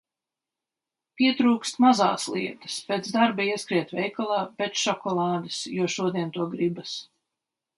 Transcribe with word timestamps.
Pietrūkst 1.19 1.77
mazās 1.83 2.25
lietas. 2.35 2.77
Pēc 2.87 3.09
darba 3.17 3.47
ieskriet 3.49 3.93
veikalā 3.99 4.39
pēc 4.63 4.83
šokolādes, 4.87 5.63
jo 5.77 5.91
šodien 5.99 6.33
to 6.39 6.49
gribas. 6.57 6.97